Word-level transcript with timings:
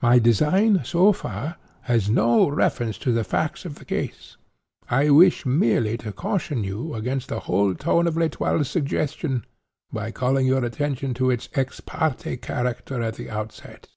My 0.00 0.18
design, 0.18 0.80
so 0.82 1.12
far, 1.12 1.58
has 1.82 2.08
no 2.08 2.48
reference 2.48 2.96
to 3.04 3.12
the 3.12 3.22
facts 3.22 3.66
of 3.66 3.74
the 3.74 3.84
case. 3.84 4.38
I 4.88 5.10
wish 5.10 5.44
merely 5.44 5.98
to 5.98 6.10
caution 6.10 6.64
you 6.64 6.94
against 6.94 7.28
the 7.28 7.40
whole 7.40 7.74
tone 7.74 8.06
of 8.06 8.16
L'Etoile's 8.16 8.70
suggestion, 8.70 9.44
by 9.92 10.10
calling 10.10 10.46
your 10.46 10.64
attention 10.64 11.12
to 11.20 11.28
its 11.30 11.50
ex 11.52 11.80
parte 11.80 12.38
character 12.38 13.02
at 13.02 13.16
the 13.16 13.28
outset. 13.28 13.88